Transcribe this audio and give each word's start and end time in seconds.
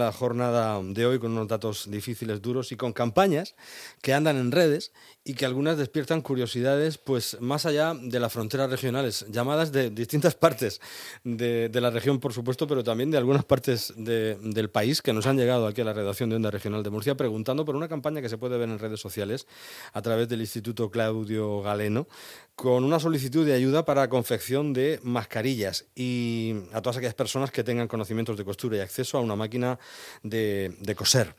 la 0.00 0.12
jornada 0.12 0.80
de 0.82 1.04
hoy 1.04 1.18
con 1.18 1.32
unos 1.32 1.46
datos 1.46 1.90
difíciles, 1.90 2.40
duros 2.40 2.72
y 2.72 2.76
con 2.76 2.94
campañas 2.94 3.54
que 4.00 4.14
andan 4.14 4.38
en 4.38 4.50
redes 4.50 4.92
y 5.24 5.34
que 5.34 5.44
algunas 5.44 5.76
despiertan 5.76 6.22
curiosidades, 6.22 6.96
pues 6.96 7.36
más 7.40 7.66
allá 7.66 7.92
de 7.94 8.18
las 8.18 8.32
fronteras 8.32 8.70
regionales, 8.70 9.26
llamadas 9.28 9.70
de 9.70 9.90
distintas 9.90 10.34
partes 10.34 10.80
de, 11.22 11.70
la 11.74 11.90
región, 11.90 12.18
por 12.18 12.32
supuesto, 12.32 12.66
pero 12.66 12.82
también 12.82 13.10
de 13.10 13.18
algunas 13.18 13.44
partes 13.44 13.92
del 13.96 14.70
país 14.70 15.02
que 15.02 15.12
nos 15.12 15.26
han 15.26 15.36
llegado 15.36 15.66
aquí 15.66 15.82
a 15.82 15.84
la 15.84 15.92
redacción 15.92 16.30
de 16.30 16.36
Onda 16.36 16.50
Regional 16.50 16.82
de 16.82 16.88
Murcia 16.88 17.14
preguntando 17.14 17.66
por 17.66 17.76
una 17.76 17.88
campaña 17.88 18.22
que 18.22 18.30
se 18.30 18.38
puede 18.38 18.56
ver 18.56 18.70
en 18.70 18.78
redes 18.78 19.00
sociales 19.00 19.46
a 19.92 20.00
través 20.00 20.28
del 20.28 20.40
Instituto 20.40 20.90
Claudio 20.90 21.60
Galeno, 21.60 22.08
con 22.56 22.84
una 22.84 22.98
solicitud 22.98 23.44
de 23.44 23.52
ayuda 23.52 23.84
para 23.84 24.08
confección 24.08 24.72
de 24.72 25.00
mascarillas 25.02 25.86
y 25.94 26.54
a 26.72 26.80
todas 26.80 26.96
aquellas 26.96 27.14
personas 27.14 27.50
que 27.50 27.64
tengan 27.64 27.88
conocimientos 27.88 28.38
de 28.38 28.44
costura 28.44 28.78
y 28.78 28.80
acceso 28.80 29.18
a 29.18 29.20
una 29.20 29.36
máquina 29.36 29.78
de, 30.22 30.94
coser. 30.96 31.34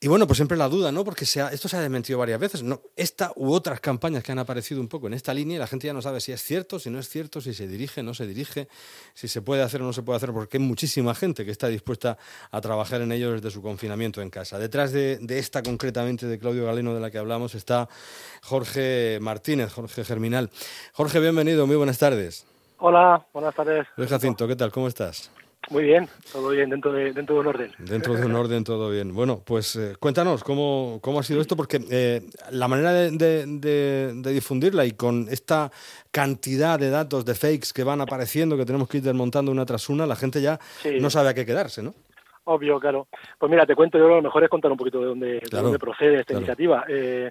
Y 0.00 0.08
bueno, 0.08 0.26
pues 0.26 0.36
siempre 0.36 0.58
la 0.58 0.68
duda, 0.68 0.92
¿no? 0.92 1.02
Porque 1.02 1.24
esto 1.24 1.68
se 1.68 1.76
ha 1.76 1.80
desmentido 1.80 2.18
varias 2.18 2.38
veces. 2.38 2.62
¿no? 2.62 2.82
Esta 2.94 3.32
u 3.36 3.52
otras 3.52 3.80
campañas 3.80 4.22
que 4.22 4.32
han 4.32 4.38
aparecido 4.38 4.80
un 4.80 4.88
poco 4.88 5.06
en 5.06 5.14
esta 5.14 5.32
línea 5.32 5.58
la 5.58 5.66
gente 5.66 5.86
ya 5.86 5.94
no 5.94 6.02
sabe 6.02 6.20
si 6.20 6.30
es 6.30 6.42
cierto, 6.42 6.78
si 6.78 6.90
no 6.90 6.98
es 6.98 7.08
cierto, 7.08 7.40
si 7.40 7.54
se 7.54 7.66
dirige, 7.66 8.02
no 8.02 8.12
se 8.12 8.26
dirige, 8.26 8.68
si 9.14 9.28
se 9.28 9.40
puede 9.40 9.62
hacer 9.62 9.80
o 9.80 9.84
no 9.84 9.94
se 9.94 10.02
puede 10.02 10.18
hacer, 10.18 10.32
porque 10.32 10.58
hay 10.58 10.62
muchísima 10.62 11.14
gente 11.14 11.46
que 11.46 11.50
está 11.50 11.68
dispuesta 11.68 12.18
a 12.50 12.60
trabajar 12.60 13.00
en 13.00 13.12
ello 13.12 13.32
desde 13.32 13.50
su 13.50 13.62
confinamiento 13.62 14.20
en 14.20 14.28
casa. 14.28 14.58
Detrás 14.58 14.92
de, 14.92 15.18
de 15.18 15.38
esta 15.38 15.62
concretamente 15.62 16.26
de 16.26 16.38
Claudio 16.38 16.66
Galeno 16.66 16.94
de 16.94 17.00
la 17.00 17.10
que 17.10 17.18
hablamos 17.18 17.54
está 17.54 17.88
Jorge 18.42 19.18
Martínez, 19.22 19.72
Jorge 19.72 20.04
Germinal. 20.04 20.50
Jorge, 20.92 21.18
bienvenido, 21.20 21.66
muy 21.66 21.76
buenas 21.76 21.98
tardes. 21.98 22.44
Hola, 22.78 23.26
buenas 23.32 23.54
tardes. 23.54 23.86
Luis 23.96 24.10
Jacinto, 24.10 24.46
¿qué 24.46 24.56
tal? 24.56 24.70
¿Cómo 24.70 24.88
estás? 24.88 25.30
Muy 25.70 25.84
bien, 25.84 26.08
todo 26.32 26.50
bien, 26.50 26.70
dentro 26.70 26.92
de, 26.92 27.12
dentro 27.12 27.36
de 27.36 27.40
un 27.40 27.46
orden. 27.46 27.72
Dentro 27.78 28.14
de 28.14 28.26
un 28.26 28.34
orden, 28.34 28.64
todo 28.64 28.90
bien. 28.90 29.14
Bueno, 29.14 29.40
pues 29.44 29.76
eh, 29.76 29.94
cuéntanos 29.98 30.44
cómo, 30.44 30.98
cómo 31.00 31.20
ha 31.20 31.22
sido 31.22 31.40
esto, 31.40 31.56
porque 31.56 31.80
eh, 31.90 32.22
la 32.50 32.68
manera 32.68 32.92
de, 32.92 34.22
difundirla 34.24 34.84
y 34.84 34.92
con 34.92 35.26
esta 35.30 35.70
cantidad 36.10 36.78
de 36.78 36.90
datos, 36.90 37.24
de 37.24 37.34
fakes 37.34 37.72
que 37.74 37.84
van 37.84 38.00
apareciendo, 38.00 38.56
que 38.56 38.66
tenemos 38.66 38.88
que 38.88 38.98
ir 38.98 39.02
desmontando 39.02 39.50
una 39.50 39.64
tras 39.64 39.88
una, 39.88 40.06
la 40.06 40.16
gente 40.16 40.40
ya 40.40 40.58
no 41.00 41.10
sabe 41.10 41.30
a 41.30 41.34
qué 41.34 41.46
quedarse, 41.46 41.82
¿no? 41.82 41.94
Obvio, 42.44 42.78
claro. 42.78 43.08
Pues 43.38 43.50
mira, 43.50 43.64
te 43.64 43.74
cuento, 43.74 43.98
yo 43.98 44.06
lo 44.06 44.20
mejor 44.20 44.44
es 44.44 44.50
contar 44.50 44.70
un 44.70 44.76
poquito 44.76 45.00
de 45.00 45.06
dónde, 45.06 45.26
de 45.50 45.60
dónde 45.60 45.78
procede 45.78 46.20
esta 46.20 46.34
iniciativa. 46.34 46.84
Eh, 46.88 47.30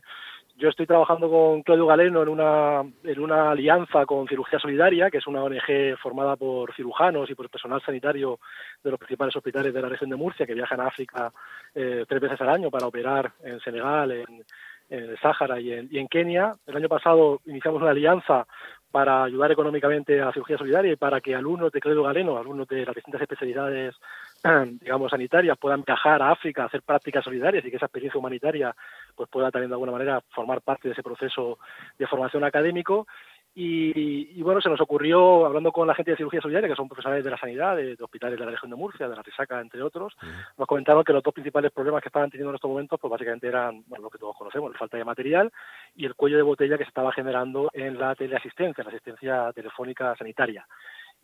yo 0.55 0.69
estoy 0.69 0.85
trabajando 0.85 1.29
con 1.29 1.63
Claudio 1.63 1.87
Galeno 1.87 2.21
en 2.21 2.29
una, 2.29 2.81
en 3.03 3.19
una 3.19 3.51
alianza 3.51 4.05
con 4.05 4.27
Cirugía 4.27 4.59
Solidaria, 4.59 5.09
que 5.09 5.17
es 5.17 5.27
una 5.27 5.43
ONG 5.43 5.97
formada 6.01 6.35
por 6.35 6.73
cirujanos 6.75 7.29
y 7.29 7.35
por 7.35 7.49
personal 7.49 7.81
sanitario 7.81 8.39
de 8.83 8.91
los 8.91 8.99
principales 8.99 9.35
hospitales 9.35 9.73
de 9.73 9.81
la 9.81 9.89
región 9.89 10.09
de 10.09 10.15
Murcia, 10.15 10.45
que 10.45 10.53
viajan 10.53 10.79
a 10.79 10.87
África 10.87 11.31
eh, 11.73 12.05
tres 12.07 12.21
veces 12.21 12.39
al 12.41 12.49
año 12.49 12.69
para 12.69 12.87
operar 12.87 13.31
en 13.43 13.59
Senegal, 13.61 14.11
en, 14.11 14.45
el 14.89 15.17
Sáhara 15.19 15.59
y 15.59 15.71
en, 15.71 15.89
y 15.91 15.97
en 15.97 16.07
Kenia. 16.07 16.53
El 16.67 16.77
año 16.77 16.89
pasado 16.89 17.41
iniciamos 17.45 17.81
una 17.81 17.91
alianza 17.91 18.45
para 18.91 19.23
ayudar 19.23 19.51
económicamente 19.51 20.21
a 20.21 20.31
cirugía 20.31 20.55
solidaria 20.55 20.91
y 20.93 20.97
para 20.97 21.19
que 21.19 21.33
alumnos 21.33 21.71
de 21.71 21.79
Credo 21.79 22.03
Galeno, 22.03 22.37
alumnos 22.37 22.67
de 22.67 22.85
las 22.85 22.93
distintas 22.93 23.23
especialidades, 23.23 23.95
digamos, 24.81 25.11
sanitarias, 25.11 25.57
puedan 25.57 25.83
viajar 25.83 26.21
a 26.21 26.31
África 26.31 26.63
a 26.63 26.65
hacer 26.65 26.81
prácticas 26.81 27.23
solidarias 27.23 27.65
y 27.65 27.69
que 27.69 27.77
esa 27.77 27.85
experiencia 27.85 28.19
humanitaria 28.19 28.75
pues 29.15 29.29
pueda 29.29 29.51
también 29.51 29.69
de 29.69 29.75
alguna 29.75 29.91
manera 29.91 30.21
formar 30.29 30.61
parte 30.61 30.87
de 30.87 30.93
ese 30.93 31.03
proceso 31.03 31.59
de 31.97 32.07
formación 32.07 32.43
académico. 32.43 33.07
Y, 33.55 34.41
bueno, 34.41 34.61
se 34.61 34.69
nos 34.69 34.81
ocurrió, 34.81 35.45
hablando 35.45 35.71
con 35.71 35.87
la 35.87 35.93
gente 35.93 36.09
de 36.09 36.17
cirugía 36.17 36.41
solidaria, 36.41 36.67
que 36.67 36.75
son 36.75 36.87
profesionales 36.87 37.23
de 37.23 37.29
la 37.29 37.37
sanidad, 37.37 37.77
de, 37.77 37.95
hospitales 38.01 38.39
de 38.39 38.45
la 38.45 38.51
región 38.51 38.71
de 38.71 38.77
Murcia, 38.77 39.07
de 39.07 39.15
la 39.15 39.21
Risaca, 39.21 39.61
entre 39.61 39.83
otros, 39.83 40.15
nos 40.57 40.67
comentaron 40.67 41.03
que 41.03 41.13
los 41.13 41.21
dos 41.21 41.35
principales 41.35 41.71
problemas 41.71 42.01
que 42.01 42.09
estaban 42.09 42.31
teniendo 42.31 42.49
en 42.49 42.55
estos 42.55 42.69
momentos, 42.69 42.99
pues 42.99 43.11
básicamente 43.11 43.47
eran 43.47 43.83
bueno, 43.85 44.05
lo 44.05 44.09
que 44.09 44.17
todos 44.17 44.35
conocemos, 44.35 44.71
la 44.71 44.79
falta 44.79 44.97
de 44.97 45.05
material 45.05 45.51
y 45.95 46.07
el 46.07 46.15
cuello 46.15 46.37
de 46.37 46.41
botella 46.41 46.79
que 46.79 46.83
se 46.83 46.89
estaba 46.89 47.11
generando 47.11 47.69
en 47.73 47.99
la 47.99 48.15
teleasistencia, 48.15 48.81
en 48.81 48.87
la 48.87 48.91
asistencia 48.91 49.51
telefónica 49.53 50.15
sanitaria. 50.15 50.65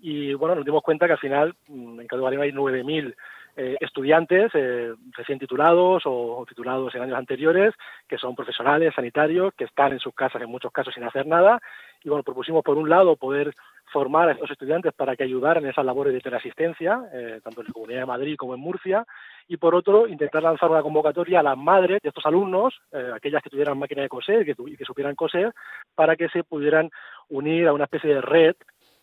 Y 0.02 0.34
bueno, 0.34 0.56
nos 0.56 0.66
dimos 0.66 0.84
cuenta 0.84 1.06
que 1.06 1.14
al 1.14 1.20
final 1.20 1.56
mm, 1.68 2.00
en 2.02 2.08
Cadu 2.08 2.28
hay 2.28 2.52
9.000 2.52 3.16
eh, 3.62 3.76
estudiantes 3.82 4.52
eh, 4.54 4.94
recién 5.18 5.38
titulados 5.38 6.04
o, 6.06 6.46
titulados 6.48 6.96
en 6.96 7.02
años 7.02 7.18
anteriores, 7.18 7.74
que 8.08 8.18
son 8.18 8.34
profesionales 8.34 8.94
sanitarios, 8.96 9.54
que 9.58 9.66
están 9.66 9.92
en 9.92 10.00
sus 10.00 10.14
casas 10.14 10.42
en 10.42 10.50
muchos 10.50 10.72
casos 10.72 10.94
sin 10.94 11.04
hacer 11.04 11.28
nada. 11.28 11.60
Y 12.02 12.08
bueno, 12.08 12.24
propusimos 12.24 12.64
por 12.64 12.78
un 12.78 12.88
lado 12.88 13.18
poder 13.18 13.54
formar 13.92 14.30
a 14.30 14.32
estos 14.32 14.52
estudiantes 14.52 14.94
para 14.94 15.18
que 15.18 15.24
ayudaran 15.24 15.66
en 15.66 15.72
esas 15.72 15.84
labores 15.84 16.14
de 16.14 16.22
teleasistencia, 16.22 17.02
eh, 17.12 17.42
tanto 17.44 17.60
en 17.60 17.68
la 17.68 17.74
Comunidad 17.74 18.00
de 18.00 18.06
Madrid 18.06 18.38
como 18.38 18.54
en 18.54 18.62
Murcia, 18.62 19.06
y 19.50 19.58
por 19.58 19.76
otro, 19.76 20.08
intentar 20.08 20.42
lanzar 20.42 20.72
una 20.72 20.82
convocatoria 20.82 21.42
a 21.42 21.44
las 21.44 21.58
madres 21.58 22.02
de 22.02 22.10
estos 22.10 22.26
alumnos, 22.26 22.80
aquellas 23.16 23.42
que 23.42 23.50
tuvieran 23.50 23.80
máquina 23.80 24.04
de 24.04 24.10
coser 24.10 24.48
y 24.48 24.78
que 24.78 24.86
supieran 24.86 25.16
coser, 25.16 25.52
para 25.96 26.16
que 26.16 26.30
se 26.30 26.44
pudieran 26.44 26.92
unir 27.30 27.68
a 27.68 27.74
una 27.74 27.86
especie 27.86 28.14
de 28.14 28.22
red 28.22 28.56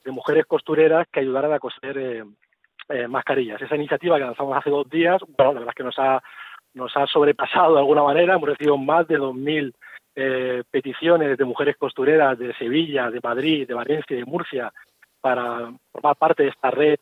de 0.07 0.13
mujeres 0.13 0.47
costureras 0.47 1.07
que 1.13 1.21
ayudaran 1.21 1.53
a 1.53 1.59
coser 1.59 1.99
eh, 1.99 2.25
eh, 2.89 3.09
mascarillas. 3.09 3.61
Esa 3.61 3.75
iniciativa 3.75 4.17
que 4.17 4.25
lanzamos 4.25 4.57
hace 4.57 4.71
dos 4.71 4.89
días, 4.89 5.21
bueno, 5.37 5.53
la 5.53 5.61
verdad 5.61 5.75
es 5.75 5.75
que 5.75 5.83
nos 5.83 5.99
ha, 5.99 6.23
nos 6.75 6.97
ha 6.97 7.07
sobrepasado 7.09 7.75
de 7.75 7.81
alguna 7.81 8.05
manera, 8.05 8.35
hemos 8.35 8.49
recibido 8.49 8.79
más 8.79 9.09
de 9.09 9.19
2.000 9.19 9.75
eh, 10.15 10.63
peticiones 10.71 11.37
de 11.37 11.45
mujeres 11.45 11.77
costureras 11.77 12.39
de 12.39 12.55
Sevilla, 12.55 13.11
de 13.11 13.19
Madrid, 13.21 13.67
de 13.67 13.75
Valencia 13.75 14.15
y 14.15 14.21
de 14.21 14.25
Murcia 14.25 14.73
para 15.21 15.73
formar 15.91 16.15
parte 16.17 16.45
de 16.45 16.51
esta 16.51 16.71
red 16.71 16.99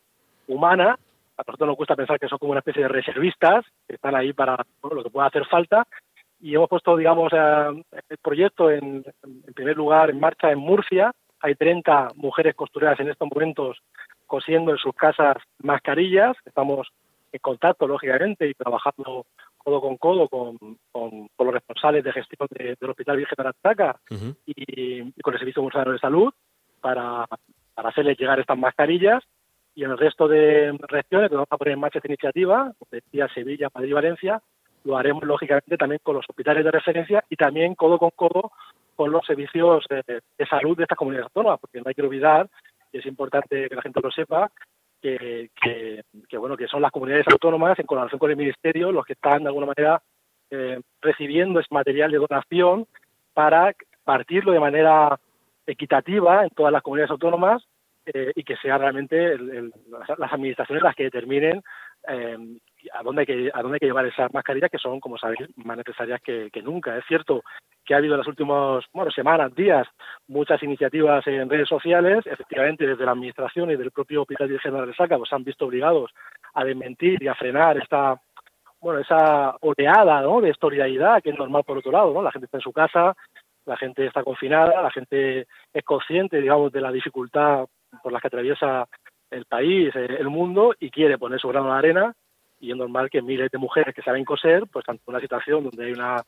humana. 0.48 0.98
A 1.36 1.42
nosotros 1.46 1.68
nos 1.68 1.76
gusta 1.76 1.96
pensar 1.96 2.18
que 2.18 2.28
son 2.28 2.38
como 2.38 2.52
una 2.52 2.60
especie 2.60 2.84
de 2.84 2.88
reservistas 2.88 3.66
que 3.86 3.96
están 3.96 4.14
ahí 4.14 4.32
para 4.32 4.56
lo 4.82 5.02
que 5.04 5.10
pueda 5.10 5.26
hacer 5.26 5.44
falta. 5.44 5.86
Y 6.40 6.54
hemos 6.54 6.70
puesto, 6.70 6.96
digamos, 6.96 7.30
el 7.32 8.18
proyecto 8.22 8.70
en, 8.70 9.04
en 9.22 9.54
primer 9.54 9.76
lugar 9.76 10.08
en 10.08 10.20
marcha 10.20 10.50
en 10.50 10.58
Murcia, 10.58 11.12
hay 11.44 11.54
30 11.56 12.12
mujeres 12.16 12.54
costureras 12.54 12.98
en 13.00 13.10
estos 13.10 13.28
momentos 13.30 13.76
cosiendo 14.26 14.72
en 14.72 14.78
sus 14.78 14.94
casas 14.94 15.36
mascarillas. 15.58 16.34
Estamos 16.46 16.88
en 17.32 17.38
contacto, 17.40 17.86
lógicamente, 17.86 18.48
y 18.48 18.54
trabajando 18.54 19.26
codo 19.58 19.82
con 19.82 19.98
codo 19.98 20.26
con, 20.26 20.78
los 20.94 21.52
responsables 21.52 22.02
de 22.02 22.12
gestión 22.12 22.48
del 22.50 22.90
Hospital 22.90 23.18
Virgen 23.18 23.34
de 23.36 23.42
Arataca 23.42 24.00
y, 24.46 25.12
con 25.20 25.34
el 25.34 25.38
Servicio 25.38 25.60
Municipal 25.60 25.92
de 25.92 25.98
Salud 25.98 26.32
para, 26.80 27.26
para 27.74 27.90
hacerles 27.90 28.16
llegar 28.16 28.40
estas 28.40 28.58
mascarillas. 28.58 29.22
Y 29.74 29.84
en 29.84 29.90
el 29.90 29.98
resto 29.98 30.26
de 30.26 30.72
regiones 30.88 31.28
que 31.28 31.34
vamos 31.34 31.48
a 31.50 31.58
poner 31.58 31.74
en 31.74 31.80
marcha 31.80 31.98
esta 31.98 32.08
iniciativa, 32.08 32.72
como 32.78 32.88
decía 32.90 33.28
Sevilla, 33.34 33.68
Madrid 33.74 33.90
y 33.90 33.92
Valencia, 33.92 34.42
lo 34.84 34.96
haremos 34.96 35.24
lógicamente 35.24 35.76
también 35.76 36.00
con 36.02 36.16
los 36.16 36.24
hospitales 36.26 36.64
de 36.64 36.70
referencia 36.70 37.22
y 37.28 37.36
también 37.36 37.74
codo 37.74 37.98
con 37.98 38.10
codo 38.16 38.50
con 38.94 39.10
los 39.10 39.24
servicios 39.26 39.84
de, 39.88 40.46
salud 40.48 40.76
de 40.76 40.84
estas 40.84 40.98
comunidades 40.98 41.26
autónomas, 41.26 41.60
porque 41.60 41.78
no 41.80 41.84
hay 41.86 41.94
que 41.94 42.02
olvidar, 42.02 42.48
y 42.92 42.98
es 42.98 43.06
importante 43.06 43.68
que 43.68 43.74
la 43.74 43.82
gente 43.82 44.00
lo 44.02 44.10
sepa, 44.10 44.50
que, 45.00 45.50
bueno 46.38 46.56
que 46.56 46.66
son 46.66 46.80
las 46.80 46.90
comunidades 46.90 47.26
autónomas 47.28 47.78
en 47.78 47.86
colaboración 47.86 48.18
con 48.18 48.30
el 48.30 48.38
ministerio 48.38 48.90
los 48.90 49.04
que 49.04 49.12
están 49.12 49.42
de 49.42 49.48
alguna 49.48 49.66
manera 49.66 50.02
eh, 50.50 50.80
recibiendo 51.02 51.60
ese 51.60 51.74
material 51.74 52.10
de 52.10 52.18
donación 52.18 52.86
para 53.34 53.74
partirlo 54.02 54.52
de 54.52 54.60
manera 54.60 55.20
equitativa 55.66 56.44
en 56.44 56.50
todas 56.50 56.72
las 56.72 56.82
comunidades 56.82 57.10
autónomas 57.10 57.62
eh, 58.06 58.32
y 58.34 58.44
que 58.44 58.56
sea 58.56 58.78
realmente 58.78 59.36
las, 59.38 60.32
administraciones 60.32 60.82
las 60.82 60.94
que 60.94 61.04
determinen 61.04 61.62
eh, 62.08 62.38
a 62.92 63.02
dónde 63.02 63.20
hay 63.20 63.26
que 63.26 63.50
a 63.52 63.62
dónde 63.62 63.76
hay 63.76 63.80
que 63.80 63.86
llevar 63.86 64.06
esas 64.06 64.32
mascarillas 64.32 64.70
que 64.70 64.78
son, 64.78 65.00
como 65.00 65.18
sabéis, 65.18 65.40
más 65.56 65.76
necesarias 65.76 66.20
que, 66.22 66.50
nunca. 66.62 66.96
Es 66.96 67.04
cierto 67.06 67.42
que 67.84 67.94
ha 67.94 67.98
habido 67.98 68.14
en 68.14 68.20
las 68.20 68.28
últimas 68.28 68.84
bueno, 68.92 69.10
semanas, 69.10 69.54
días, 69.54 69.86
muchas 70.28 70.62
iniciativas 70.62 71.26
en 71.26 71.48
redes 71.48 71.68
sociales. 71.68 72.26
Efectivamente, 72.26 72.86
desde 72.86 73.04
la 73.04 73.12
administración 73.12 73.70
y 73.70 73.76
del 73.76 73.90
propio 73.90 74.22
Hospital 74.22 74.58
General 74.60 74.86
de 74.86 74.94
Saca, 74.94 75.18
pues 75.18 75.32
han 75.32 75.44
visto 75.44 75.66
obligados 75.66 76.10
a 76.54 76.64
desmentir 76.64 77.22
y 77.22 77.28
a 77.28 77.34
frenar 77.34 77.78
esta 77.78 78.20
bueno 78.80 79.00
esa 79.00 79.56
oleada 79.60 80.20
¿no? 80.22 80.40
de 80.40 80.54
solidaridad 80.54 81.22
que 81.22 81.30
es 81.30 81.38
normal 81.38 81.64
por 81.64 81.78
otro 81.78 81.92
lado, 81.92 82.12
¿no? 82.12 82.22
La 82.22 82.32
gente 82.32 82.46
está 82.46 82.58
en 82.58 82.62
su 82.62 82.72
casa, 82.72 83.16
la 83.66 83.76
gente 83.76 84.06
está 84.06 84.22
confinada, 84.22 84.82
la 84.82 84.90
gente 84.90 85.46
es 85.72 85.84
consciente, 85.84 86.40
digamos, 86.40 86.70
de 86.70 86.80
la 86.80 86.92
dificultad 86.92 87.66
por 88.02 88.12
la 88.12 88.20
que 88.20 88.26
atraviesa 88.26 88.86
el 89.30 89.46
país, 89.46 89.94
eh, 89.96 90.16
el 90.18 90.28
mundo 90.28 90.74
y 90.78 90.90
quiere 90.90 91.18
poner 91.18 91.40
su 91.40 91.48
grano 91.48 91.72
de 91.72 91.78
arena 91.78 92.14
y 92.64 92.70
es 92.70 92.76
normal 92.76 93.10
que 93.10 93.20
miles 93.20 93.50
de 93.50 93.58
mujeres 93.58 93.94
que 93.94 94.02
saben 94.02 94.24
coser, 94.24 94.64
pues 94.72 94.88
ante 94.88 95.02
una 95.06 95.20
situación 95.20 95.64
donde 95.64 95.84
hay 95.84 95.92
una 95.92 96.22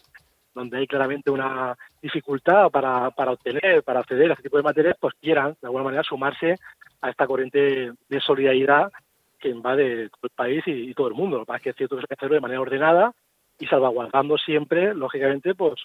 donde 0.55 0.79
hay 0.79 0.87
claramente 0.87 1.31
una 1.31 1.77
dificultad 2.01 2.71
para, 2.71 3.11
para 3.11 3.33
obtener, 3.33 3.83
para 3.83 4.01
acceder 4.01 4.31
a 4.31 4.33
este 4.33 4.45
tipo 4.45 4.57
de 4.57 4.63
materiales, 4.63 4.97
pues 4.99 5.15
quieran 5.21 5.55
de 5.61 5.67
alguna 5.67 5.85
manera 5.85 6.03
sumarse 6.03 6.57
a 7.03 7.11
esta 7.11 7.27
corriente 7.27 7.93
de 8.09 8.21
solidaridad 8.21 8.91
que 9.39 9.51
invade 9.51 10.09
todo 10.09 10.21
el 10.23 10.31
país 10.31 10.63
y, 10.67 10.95
todo 10.95 11.09
el 11.09 11.15
mundo. 11.15 11.37
Lo 11.37 11.45
que 11.45 11.49
pasa 11.49 11.57
es 11.59 11.63
que 11.63 11.71
es 11.71 11.77
cierto 11.77 11.97
que 11.97 12.07
se 12.07 12.15
hacerlo 12.15 12.37
de 12.37 12.41
manera 12.41 12.61
ordenada 12.63 13.13
y 13.59 13.67
salvaguardando 13.67 14.39
siempre, 14.39 14.95
lógicamente, 14.95 15.55
pues 15.55 15.83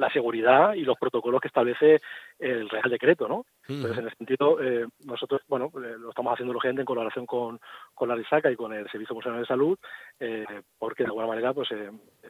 la 0.00 0.10
seguridad 0.10 0.72
y 0.74 0.80
los 0.80 0.98
protocolos 0.98 1.40
que 1.40 1.48
establece 1.48 2.00
el 2.38 2.68
Real 2.70 2.90
Decreto, 2.90 3.28
¿no? 3.28 3.44
Entonces, 3.68 3.98
en 3.98 4.06
ese 4.06 4.16
sentido, 4.16 4.60
eh, 4.60 4.86
nosotros, 5.04 5.42
bueno, 5.46 5.66
eh, 5.66 5.96
lo 5.98 6.08
estamos 6.08 6.32
haciendo 6.32 6.54
urgente 6.54 6.80
en 6.80 6.86
colaboración 6.86 7.26
con, 7.26 7.60
con 7.94 8.08
la 8.08 8.14
RISACA 8.14 8.50
y 8.50 8.56
con 8.56 8.72
el 8.72 8.88
Servicio 8.90 9.14
Nacional 9.14 9.40
de 9.40 9.46
Salud, 9.46 9.78
eh, 10.18 10.46
porque 10.78 11.02
de 11.02 11.08
alguna 11.08 11.26
manera, 11.26 11.52
pues, 11.52 11.68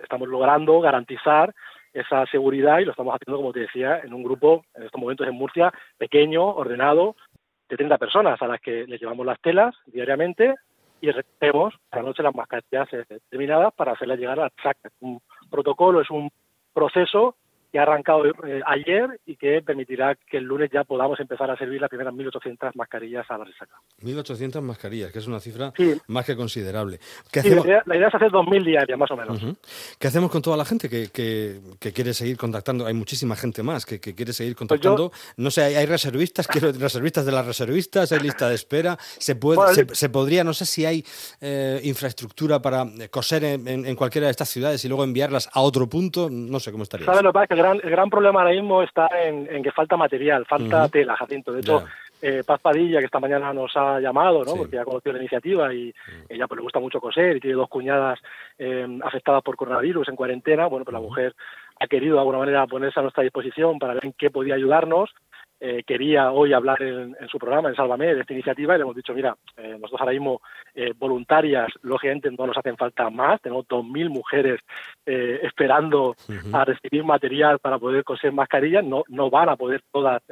estamos 0.02 0.28
logrando 0.28 0.80
garantizar 0.80 1.54
esa 1.92 2.26
seguridad 2.26 2.80
y 2.80 2.84
lo 2.84 2.90
estamos 2.90 3.14
haciendo, 3.14 3.38
como 3.38 3.52
te 3.52 3.60
decía, 3.60 4.00
en 4.00 4.12
un 4.12 4.24
grupo, 4.24 4.64
en 4.74 4.82
estos 4.82 5.00
momentos 5.00 5.26
en 5.26 5.34
Murcia, 5.34 5.72
pequeño, 5.96 6.44
ordenado, 6.44 7.14
de 7.68 7.76
30 7.76 7.98
personas 7.98 8.42
a 8.42 8.48
las 8.48 8.60
que 8.60 8.84
les 8.86 9.00
llevamos 9.00 9.24
las 9.24 9.40
telas 9.40 9.76
diariamente 9.86 10.56
y 11.00 11.10
recogemos 11.12 11.74
la 11.92 12.02
noche 12.02 12.22
las 12.22 12.34
mascarillas 12.34 12.88
determinadas 13.08 13.72
para 13.74 13.92
hacerlas 13.92 14.18
llegar 14.18 14.40
a 14.40 14.42
la 14.42 14.52
RISACA. 14.56 14.88
Es 14.88 14.94
un 15.00 15.20
protocolo, 15.48 16.00
es 16.00 16.10
un 16.10 16.30
proceso 16.74 17.36
que 17.70 17.78
ha 17.78 17.82
arrancado 17.82 18.26
eh, 18.26 18.60
ayer 18.66 19.20
y 19.26 19.36
que 19.36 19.62
permitirá 19.62 20.14
que 20.14 20.38
el 20.38 20.44
lunes 20.44 20.70
ya 20.72 20.84
podamos 20.84 21.20
empezar 21.20 21.50
a 21.50 21.56
servir 21.56 21.80
las 21.80 21.88
primeras 21.88 22.12
1.800 22.12 22.72
mascarillas 22.74 23.26
a 23.30 23.38
la 23.38 23.44
resaca. 23.44 23.76
1.800 24.02 24.60
mascarillas, 24.60 25.12
que 25.12 25.18
es 25.18 25.26
una 25.26 25.40
cifra 25.40 25.72
más 26.08 26.24
que 26.24 26.36
considerable. 26.36 26.98
la, 27.32 27.96
idea, 27.96 28.08
es 28.08 28.14
hacer 28.14 28.30
2.000 28.30 28.64
diarias, 28.64 28.98
más 28.98 29.10
o 29.10 29.16
menos. 29.16 29.40
¿Qué 29.98 30.08
hacemos 30.08 30.30
con 30.30 30.42
toda 30.42 30.56
la 30.56 30.64
gente 30.64 30.88
que, 30.88 31.10
que, 31.10 31.92
quiere 31.92 32.12
seguir 32.14 32.36
contactando? 32.36 32.86
Hay 32.86 32.94
muchísima 32.94 33.36
gente 33.36 33.62
más 33.62 33.86
que, 33.86 34.00
quiere 34.00 34.32
seguir 34.32 34.54
pues 34.54 34.68
contactando. 34.68 35.12
no 35.36 35.50
sé, 35.50 35.62
hay, 35.62 35.86
reservistas, 35.86 36.48
quiero 36.48 36.72
reservistas 36.72 37.24
de 37.24 37.32
las 37.32 37.46
reservistas, 37.46 38.10
hay 38.12 38.20
lista 38.20 38.48
de 38.48 38.54
espera. 38.54 38.96
Se, 39.00 39.36
puede, 39.36 39.94
se, 39.94 40.08
podría, 40.08 40.42
no 40.44 40.54
sé 40.54 40.66
si 40.66 40.84
hay 40.84 41.04
eh, 41.40 41.80
infraestructura 41.84 42.60
para 42.60 42.86
coser 43.10 43.44
en, 43.44 43.94
cualquiera 43.94 44.26
de 44.26 44.32
estas 44.32 44.48
ciudades 44.48 44.84
y 44.84 44.88
luego 44.88 45.04
enviarlas 45.04 45.48
a 45.52 45.60
otro 45.60 45.88
punto. 45.88 46.28
No 46.30 46.58
sé 46.58 46.72
cómo 46.72 46.82
estaría. 46.82 47.06
¿Sabes 47.06 47.22
lo 47.22 47.32
que 47.32 47.59
el 47.60 47.90
gran 47.90 48.10
problema 48.10 48.40
ahora 48.40 48.52
mismo 48.52 48.82
está 48.82 49.08
en, 49.24 49.62
que 49.62 49.72
falta 49.72 49.96
material, 49.96 50.46
falta 50.46 50.88
tela, 50.88 51.16
Jacinto. 51.16 51.52
De 51.52 51.60
hecho, 51.60 51.84
eh, 52.22 52.42
Paz 52.44 52.60
Padilla, 52.60 52.98
que 52.98 53.06
esta 53.06 53.20
mañana 53.20 53.52
nos 53.52 53.74
ha 53.76 53.98
llamado, 54.00 54.44
¿no? 54.44 54.54
porque 54.54 54.78
ha 54.78 54.84
conocido 54.84 55.14
la 55.14 55.20
iniciativa 55.20 55.72
y 55.72 55.92
ella 56.28 56.46
pues, 56.46 56.58
le 56.58 56.62
gusta 56.62 56.78
mucho 56.78 57.00
coser 57.00 57.36
y 57.36 57.40
tiene 57.40 57.56
dos 57.56 57.68
cuñadas 57.68 58.18
eh, 58.58 58.86
afectadas 59.02 59.42
por 59.42 59.56
coronavirus 59.56 60.08
en 60.08 60.16
cuarentena, 60.16 60.66
bueno, 60.66 60.84
pues 60.84 60.92
la 60.92 61.00
mujer 61.00 61.34
ha 61.78 61.86
querido 61.86 62.14
de 62.14 62.20
alguna 62.20 62.38
manera 62.38 62.66
ponerse 62.66 63.00
a 63.00 63.02
nuestra 63.02 63.22
disposición 63.22 63.78
para 63.78 63.94
ver 63.94 64.04
en 64.04 64.12
qué 64.12 64.30
podía 64.30 64.54
ayudarnos 64.54 65.10
eh, 65.62 65.82
quería 65.86 66.32
hoy 66.32 66.54
hablar 66.54 66.82
en, 66.82 67.14
su 67.28 67.38
programa, 67.38 67.68
en 67.68 67.74
Sálvame, 67.74 68.14
de 68.14 68.22
esta 68.22 68.32
iniciativa 68.32 68.74
y 68.74 68.78
le 68.78 68.82
hemos 68.82 68.96
dicho, 68.96 69.12
mira, 69.12 69.36
eh, 69.58 69.76
nosotros 69.78 70.00
ahora 70.00 70.12
mismo 70.12 70.40
eh, 70.74 70.94
voluntarias, 70.96 71.70
lógicamente 71.82 72.30
no 72.30 72.46
nos 72.46 72.56
hacen 72.56 72.78
falta 72.78 73.10
más, 73.10 73.42
tenemos 73.42 73.66
2.000 73.68 74.08
mujeres 74.08 74.60
esperando 75.04 76.14
a 76.52 76.64
recibir 76.64 77.04
material 77.04 77.58
para 77.58 77.78
poder 77.78 78.04
coser 78.04 78.32
mascarillas, 78.32 78.84
no, 78.84 79.02
no 79.08 79.28
van 79.28 79.50
a 79.50 79.56
poder 79.56 79.82
todas 79.90 80.22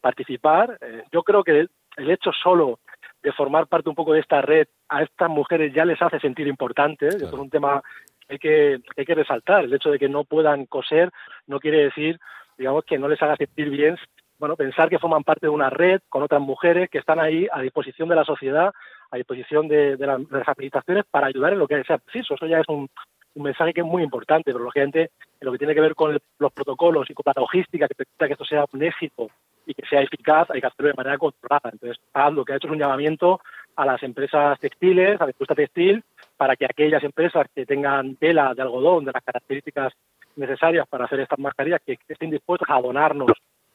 participar. 0.00 0.78
yo 1.12 1.22
creo 1.22 1.42
que 1.42 1.66
el 1.96 2.10
hecho 2.10 2.30
solo 2.32 2.78
de 3.22 3.32
formar 3.32 3.66
parte 3.66 3.88
un 3.88 3.94
poco 3.94 4.12
de 4.12 4.20
esta 4.20 4.40
red 4.40 4.68
a 4.88 5.02
estas 5.02 5.28
mujeres 5.28 5.74
ya 5.74 5.84
les 5.84 6.00
hace 6.00 6.20
sentir 6.20 6.46
importantes, 6.46 7.16
es 7.16 7.32
un 7.32 7.50
tema 7.50 7.82
que 8.28 8.34
hay 8.34 8.38
que 8.38 8.78
hay 8.96 9.04
que 9.04 9.14
resaltar, 9.14 9.64
el 9.64 9.74
hecho 9.74 9.90
de 9.90 9.98
que 9.98 10.08
no 10.08 10.24
puedan 10.24 10.66
coser 10.66 11.10
no 11.46 11.58
quiere 11.58 11.84
decir 11.84 12.18
digamos 12.56 12.84
que 12.84 12.98
no 12.98 13.08
les 13.08 13.20
haga 13.22 13.36
sentir 13.36 13.70
bien 13.70 13.96
bueno, 14.38 14.56
pensar 14.56 14.88
que 14.88 14.98
forman 14.98 15.22
parte 15.22 15.46
de 15.46 15.50
una 15.50 15.70
red 15.70 16.00
con 16.08 16.22
otras 16.22 16.40
mujeres 16.40 16.90
que 16.90 16.98
están 16.98 17.20
ahí 17.20 17.46
a 17.52 17.60
disposición 17.60 18.08
de 18.08 18.16
la 18.16 18.24
sociedad, 18.24 18.72
a 19.10 19.16
disposición 19.16 19.68
de, 19.68 19.96
las 19.96 20.48
administraciones 20.48 21.04
para 21.10 21.28
ayudar 21.28 21.52
en 21.52 21.60
lo 21.60 21.68
que 21.68 21.82
sea 21.84 21.98
preciso. 21.98 22.34
Eso 22.34 22.46
ya 22.46 22.60
es 22.60 22.68
un, 22.68 22.88
mensaje 23.36 23.72
que 23.72 23.80
es 23.80 23.86
muy 23.86 24.02
importante, 24.02 24.52
pero 24.52 24.64
lógicamente 24.64 25.10
en 25.40 25.46
lo 25.46 25.52
que 25.52 25.58
tiene 25.58 25.74
que 25.74 25.80
ver 25.80 25.94
con 25.94 26.16
los 26.38 26.52
protocolos 26.52 27.10
y 27.10 27.14
con 27.14 27.24
la 27.26 27.40
logística 27.40 27.88
que 27.88 27.94
permita 27.94 28.26
que 28.26 28.32
esto 28.32 28.44
sea 28.44 28.64
un 28.72 28.82
éxito 28.82 29.28
y 29.66 29.74
que 29.74 29.84
sea 29.86 30.02
eficaz, 30.02 30.48
hay 30.50 30.60
que 30.60 30.66
hacerlo 30.68 30.88
de 30.88 30.94
manera 30.94 31.18
controlada. 31.18 31.70
Entonces, 31.72 32.00
lo 32.32 32.44
que 32.44 32.52
ha 32.52 32.56
hecho 32.56 32.68
es 32.68 32.72
un 32.72 32.78
llamamiento 32.78 33.40
a 33.76 33.86
las 33.86 34.02
empresas 34.04 34.58
textiles, 34.60 35.20
a 35.20 35.24
la 35.24 35.32
industria 35.32 35.56
textil, 35.56 36.04
para 36.36 36.54
que 36.54 36.64
aquellas 36.64 37.02
empresas 37.02 37.46
que 37.52 37.66
tengan 37.66 38.14
tela 38.16 38.54
de 38.54 38.62
algodón 38.62 39.04
de 39.04 39.12
las 39.12 39.24
características 39.24 39.92
necesarias 40.36 40.86
para 40.88 41.06
hacer 41.06 41.20
estas 41.20 41.38
mascarillas, 41.38 41.80
que 41.84 41.98
estén 42.06 42.30
dispuestas 42.30 42.68
a 42.70 42.80
donarnos 42.80 43.32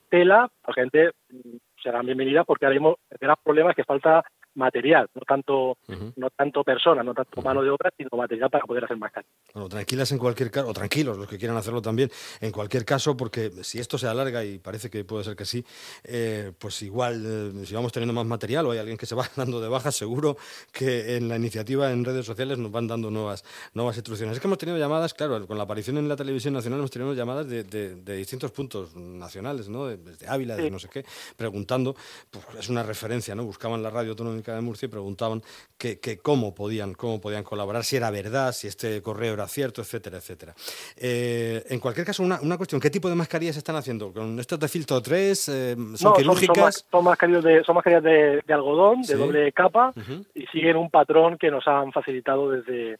tela, 0.10 0.50
la 0.68 0.74
gente 0.74 1.12
mm, 1.30 1.58
será 1.82 2.02
bienvenida 2.02 2.44
porque 2.44 2.66
ahora 2.66 2.76
mismo 2.76 2.98
el 3.10 3.18
gran 3.20 3.36
problema 3.44 3.72
es 3.72 3.76
que 3.76 3.84
falta 3.84 4.24
material, 4.60 5.08
no 5.16 5.22
tanto, 5.22 5.78
no 6.16 6.30
tanto 6.30 6.64
personas, 6.64 7.04
no 7.04 7.14
tanto 7.14 7.42
mano 7.42 7.64
de 7.64 7.70
obra, 7.72 7.92
sino 7.98 8.10
material 8.14 8.50
para 8.50 8.66
poder 8.66 8.86
hacer 8.86 8.98
más 8.98 9.12
Bueno, 9.54 9.70
tranquilas 9.70 10.12
en 10.12 10.20
cualquier 10.20 10.52
caso, 10.52 10.68
o 10.68 10.74
tranquilos 10.74 11.18
los 11.18 11.28
que 11.28 11.38
quieran 11.38 11.58
hacerlo 11.58 11.82
también, 11.82 12.12
en 12.42 12.52
cualquier 12.52 12.86
caso, 12.86 13.18
porque 13.18 13.50
si 13.64 13.80
esto 13.80 13.98
se 13.98 14.08
alarga, 14.08 14.44
y 14.44 14.60
parece 14.60 14.90
que 14.90 15.04
puede 15.04 15.24
ser 15.24 15.36
que 15.36 15.46
sí, 15.46 15.66
eh, 16.04 16.52
pues 16.60 16.82
igual, 16.84 17.24
eh, 17.26 17.66
si 17.66 17.74
vamos 17.74 17.92
teniendo 17.92 18.14
más 18.14 18.26
material 18.26 18.68
o 18.68 18.72
hay 18.72 18.80
alguien 18.80 18.98
que 18.98 19.06
se 19.06 19.16
va 19.16 19.26
dando 19.36 19.62
de 19.62 19.70
baja, 19.70 19.92
seguro 19.92 20.38
que 20.72 21.18
en 21.18 21.28
la 21.28 21.38
iniciativa 21.38 21.92
en 21.92 22.06
redes 22.06 22.26
sociales 22.26 22.58
nos 22.58 22.72
van 22.72 22.88
dando 22.88 23.10
nuevas, 23.10 23.44
nuevas 23.74 23.96
instrucciones. 23.96 24.36
Es 24.36 24.42
que 24.42 24.48
hemos 24.48 24.58
tenido 24.58 24.78
llamadas, 24.78 25.14
claro, 25.14 25.48
con 25.48 25.58
la 25.58 25.64
aparición 25.64 25.98
en 25.98 26.08
la 26.08 26.16
televisión 26.16 26.54
nacional 26.54 26.80
hemos 26.80 26.92
tenido 26.92 27.14
llamadas 27.14 27.48
de, 27.48 27.64
de, 27.64 28.16
distintos 28.18 28.52
puntos 28.52 28.96
nacionales, 28.96 29.70
¿no? 29.70 29.88
Desde 29.88 30.28
Ávila, 30.28 30.56
de 30.56 30.70
no 30.70 30.80
sé 30.80 30.90
qué, 30.90 31.06
preguntando, 31.36 31.96
pues 32.30 32.46
es 32.60 32.70
una 32.70 32.84
referencia, 32.84 33.36
¿no? 33.36 33.46
Buscaban 33.46 33.82
la 33.82 33.90
radio 33.90 34.12
autonómica 34.12 34.49
de 34.56 34.62
Murcia 34.62 34.88
y 34.88 34.90
preguntaban 34.90 35.42
que, 35.78 36.20
cómo, 36.22 36.54
podían, 36.54 36.94
cómo 36.94 37.22
podían 37.22 37.44
colaborar, 37.44 37.84
si 37.84 37.96
era 37.96 38.12
verdad, 38.12 38.52
si 38.52 38.68
este 38.68 39.02
correo 39.02 39.34
era 39.34 39.48
cierto, 39.48 39.82
etcétera, 39.82 40.18
etcétera. 40.18 40.54
Eh, 40.98 41.64
en 41.70 41.80
cualquier 41.80 42.06
caso, 42.06 42.24
una, 42.24 42.58
cuestión, 42.58 42.82
¿qué 42.82 42.90
tipo 42.90 43.10
de 43.10 43.16
mascarillas 43.16 43.56
están 43.56 43.78
haciendo? 43.78 44.12
¿Con 44.12 44.40
estos 44.40 44.60
de 44.60 44.68
filtro 44.68 45.02
3? 45.02 45.50
Eh, 45.50 45.76
¿Son 45.96 46.14
quirúrgicas? 46.14 46.86
Son, 46.92 47.04
mascarillas, 47.04 47.44
de, 47.44 47.64
son 47.64 47.76
mascarillas 47.76 48.04
de, 48.04 48.54
algodón, 48.54 49.02
de 49.04 49.16
doble 49.16 49.52
capa, 49.54 49.94
y 50.36 50.46
siguen 50.48 50.76
un 50.76 50.90
patrón 50.90 51.38
que 51.38 51.50
nos 51.50 51.68
han 51.68 51.92
facilitado 51.92 52.52
desde 52.52 53.00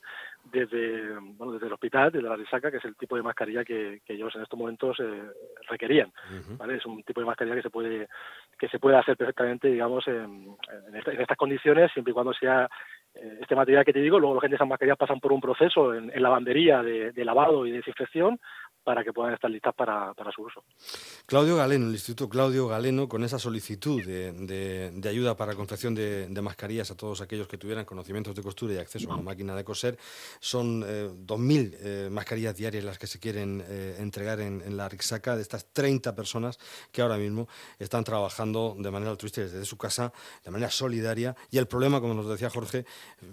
desde, 0.52 1.18
bueno, 1.20 1.54
desde 1.54 1.68
el 1.68 1.74
hospital, 1.74 2.12
desde 2.12 2.28
la 2.28 2.36
risaca, 2.36 2.72
que 2.72 2.78
es 2.78 2.86
el 2.86 2.96
tipo 2.96 3.16
de 3.16 3.24
mascarilla 3.24 3.64
que, 3.64 4.02
ellos 4.08 4.36
en 4.36 4.42
estos 4.42 4.60
momentos 4.60 4.98
eh, 5.00 5.24
requerían. 5.70 6.12
¿vale? 6.58 6.78
Es 6.78 6.86
un 6.86 7.04
tipo 7.04 7.22
de 7.22 7.28
mascarilla 7.28 7.56
que 7.56 7.62
se 7.62 7.70
puede 7.70 8.08
que 8.58 8.68
se 8.68 8.80
puede 8.80 8.98
hacer 8.98 9.16
perfectamente, 9.16 9.70
digamos, 9.70 10.06
en, 10.08 10.56
estas 10.94 11.38
condiciones, 11.38 11.92
siempre 11.94 12.12
y 12.12 12.14
cuando 12.14 12.34
sea 12.34 12.70
eh, 13.16 13.40
este 13.42 13.56
material 13.56 13.86
que 13.86 13.94
te 13.94 14.02
digo. 14.02 14.20
Luego, 14.20 14.36
la 14.36 14.42
gente 14.42 14.54
de 14.54 14.56
esas 14.58 14.68
mascarillas 14.68 14.98
pasan 14.98 15.20
por 15.20 15.32
un 15.32 15.40
proceso 15.40 15.94
en, 15.94 16.12
lavandería 16.22 16.84
de, 16.84 17.12
de, 17.12 17.26
lavado 17.26 17.66
y 17.66 17.72
desinfección 17.72 18.38
para 18.90 19.04
que 19.04 19.14
puedan 19.14 19.36
estar 19.36 19.52
listas 19.52 19.76
para, 19.76 20.16
su 20.36 20.42
uso. 20.42 20.64
Claudio 21.28 21.56
Galeno, 21.58 21.86
el 21.86 21.92
Instituto 21.92 22.28
Claudio 22.28 22.68
Galeno, 22.68 23.08
con 23.08 23.24
esa 23.24 23.38
solicitud 23.38 24.04
de, 24.04 25.08
ayuda 25.08 25.38
para 25.38 25.54
confección 25.54 25.94
de, 25.94 26.42
mascarillas 26.42 26.90
a 26.90 26.98
todos 26.98 27.22
aquellos 27.22 27.48
que 27.48 27.60
tuvieran 27.60 27.86
conocimientos 27.86 28.34
de 28.34 28.42
costura 28.42 28.74
y 28.74 28.78
acceso 28.78 29.12
a 29.12 29.14
una 29.14 29.22
máquina 29.22 29.56
de 29.56 29.64
coser, 29.64 30.00
son 30.40 30.82
2.000 30.82 30.88
eh, 30.88 31.80
eh, 31.82 32.10
mascarillas 32.12 32.58
diarias 32.58 32.84
las 32.84 32.98
que 32.98 33.06
se 33.06 33.20
quieren 33.20 33.64
eh, 33.68 33.98
entregar 34.00 34.40
en, 34.40 34.76
la 34.76 34.90
Rixaca 34.90 35.36
de 35.36 35.44
estas 35.44 35.68
30 35.72 36.16
personas 36.16 36.58
que 36.92 37.04
ahora 37.04 37.18
mismo 37.18 37.48
están 37.78 38.04
trabajando 38.04 38.76
de 38.76 38.90
manera 38.90 39.12
altruista 39.12 39.42
desde 39.42 39.66
su 39.66 39.78
casa, 39.78 40.12
de 40.44 40.50
manera 40.50 40.72
solidaria. 40.72 41.36
Y 41.52 41.60
el 41.60 41.68
problema, 41.68 42.02
como 42.02 42.16
nos 42.16 42.28
decía 42.28 42.50
Jorge, 42.50 42.86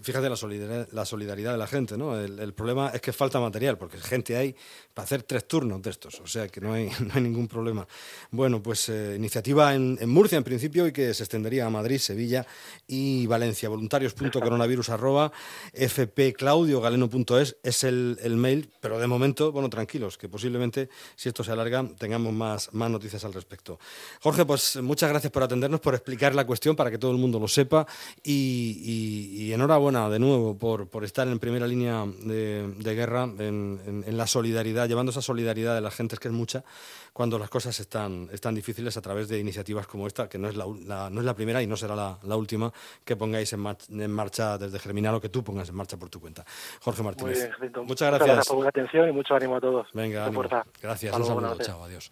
fíjate 0.03 0.29
la 0.29 0.35
solidaridad, 0.35 0.87
la 0.91 1.05
solidaridad 1.05 1.53
de 1.53 1.57
la 1.57 1.65
gente, 1.65 1.97
¿no? 1.97 2.15
El, 2.15 2.37
el 2.37 2.53
problema 2.53 2.89
es 2.89 3.01
que 3.01 3.11
falta 3.11 3.39
material, 3.39 3.79
porque 3.79 3.97
gente 3.97 4.37
hay 4.37 4.55
para 4.93 5.05
hacer 5.05 5.23
tres 5.23 5.46
turnos 5.47 5.81
de 5.81 5.89
estos, 5.89 6.19
o 6.19 6.27
sea 6.27 6.47
que 6.47 6.61
no 6.61 6.73
hay, 6.73 6.89
no 6.99 7.13
hay 7.13 7.21
ningún 7.21 7.47
problema. 7.47 7.87
Bueno, 8.31 8.61
pues 8.61 8.89
eh, 8.89 9.15
iniciativa 9.15 9.73
en, 9.73 9.97
Murcia 10.09 10.37
en 10.37 10.43
principio 10.43 10.87
y 10.87 10.91
que 10.91 11.13
se 11.13 11.23
extendería 11.23 11.65
a 11.65 11.69
Madrid, 11.69 11.99
Sevilla 11.99 12.45
y 12.87 13.25
Valencia. 13.27 13.69
Voluntarios.coronavirus 13.69 14.89
arroba 14.89 15.31
fpclaudiogaleno.es 15.73 17.57
es 17.63 17.83
el, 17.83 18.17
el, 18.21 18.35
mail, 18.37 18.69
pero 18.79 18.99
de 18.99 19.07
momento, 19.07 19.51
bueno, 19.51 19.69
tranquilos, 19.69 20.17
que 20.17 20.29
posiblemente 20.29 20.89
si 21.15 21.29
esto 21.29 21.43
se 21.43 21.51
alarga 21.51 21.87
tengamos 21.97 22.33
más, 22.33 22.73
más 22.73 22.89
noticias 22.89 23.23
al 23.25 23.33
respecto. 23.33 23.79
Jorge, 24.21 24.45
pues 24.45 24.77
muchas 24.81 25.09
gracias 25.09 25.31
por 25.31 25.43
atendernos, 25.43 25.79
por 25.79 25.93
explicar 25.93 26.35
la 26.35 26.45
cuestión 26.45 26.75
para 26.75 26.91
que 26.91 26.97
todo 26.97 27.11
el 27.11 27.17
mundo 27.17 27.39
lo 27.39 27.47
sepa 27.47 27.87
y, 28.23 29.51
enhorabuena 29.57 30.09
de 30.09 30.19
nuevo 30.19 30.55
por, 30.57 30.87
por, 30.87 31.03
estar 31.03 31.27
en 31.27 31.39
primera 31.39 31.65
línea 31.65 32.05
de, 32.05 32.93
guerra 32.93 33.23
en, 33.23 34.03
en 34.05 34.17
la 34.17 34.27
solidaridad, 34.27 34.87
llevando 34.87 35.11
esa 35.11 35.21
solidaridad 35.27 35.75
de 35.75 35.81
la 35.81 35.91
gente, 35.91 36.15
es 36.15 36.19
que 36.19 36.27
es 36.27 36.33
mucha, 36.33 36.63
cuando 37.13 37.37
las 37.39 37.49
cosas 37.49 37.79
están, 37.79 38.29
están 38.31 38.55
difíciles 38.55 38.95
a 38.97 39.01
través 39.01 39.27
de 39.27 39.39
iniciativas 39.39 39.87
como 39.87 40.07
esta, 40.07 40.27
que 40.29 40.37
no 40.37 40.47
es 40.47 40.55
la, 40.55 40.65
no 41.09 41.19
es 41.19 41.25
la 41.25 41.33
primera 41.33 41.61
y 41.61 41.67
no 41.67 41.75
será 41.75 41.95
la, 41.95 42.35
última 42.35 42.71
que 43.03 43.15
pongáis 43.15 43.51
en, 43.53 43.65
en, 43.89 44.11
marcha 44.11 44.57
desde 44.57 44.77
Germinal 44.79 45.15
o 45.15 45.21
que 45.21 45.29
tú 45.29 45.43
pongas 45.43 45.69
en 45.69 45.75
marcha 45.75 45.97
por 45.97 46.09
tu 46.09 46.19
cuenta. 46.19 46.45
Jorge 46.81 47.03
Martínez. 47.03 47.49
muchas 47.83 48.13
gracias. 48.13 48.47
por 48.47 48.63
la 48.63 48.69
atención 48.69 49.09
y 49.09 49.11
mucho 49.11 49.35
ánimo 49.35 49.55
a 49.55 49.61
todos. 49.61 49.87
Venga, 49.93 50.29
Gracias. 50.81 51.15
Un 51.15 51.25
saludo. 51.25 51.57
Chao, 51.57 51.83
adiós. 51.83 52.05